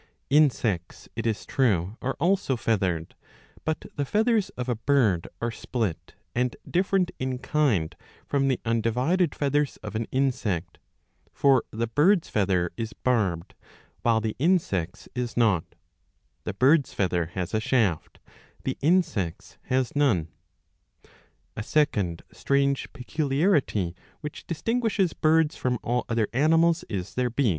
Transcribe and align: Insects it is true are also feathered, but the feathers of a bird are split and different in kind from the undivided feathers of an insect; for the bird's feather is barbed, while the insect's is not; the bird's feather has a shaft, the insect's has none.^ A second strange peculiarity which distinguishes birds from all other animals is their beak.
Insects 0.31 1.07
it 1.15 1.27
is 1.27 1.45
true 1.45 1.95
are 2.01 2.15
also 2.19 2.57
feathered, 2.57 3.13
but 3.63 3.85
the 3.97 4.03
feathers 4.03 4.49
of 4.57 4.67
a 4.67 4.73
bird 4.73 5.27
are 5.39 5.51
split 5.51 6.15
and 6.33 6.55
different 6.67 7.11
in 7.19 7.37
kind 7.37 7.95
from 8.25 8.47
the 8.47 8.59
undivided 8.65 9.35
feathers 9.35 9.77
of 9.83 9.93
an 9.93 10.05
insect; 10.05 10.79
for 11.31 11.65
the 11.69 11.85
bird's 11.85 12.29
feather 12.29 12.71
is 12.77 12.93
barbed, 12.93 13.53
while 14.01 14.19
the 14.19 14.35
insect's 14.39 15.07
is 15.13 15.37
not; 15.37 15.75
the 16.45 16.53
bird's 16.55 16.95
feather 16.95 17.27
has 17.35 17.53
a 17.53 17.59
shaft, 17.59 18.19
the 18.63 18.79
insect's 18.81 19.59
has 19.65 19.95
none.^ 19.95 20.29
A 21.55 21.61
second 21.61 22.23
strange 22.31 22.91
peculiarity 22.91 23.95
which 24.21 24.47
distinguishes 24.47 25.13
birds 25.13 25.55
from 25.55 25.77
all 25.83 26.05
other 26.09 26.27
animals 26.33 26.83
is 26.89 27.13
their 27.13 27.29
beak. 27.29 27.49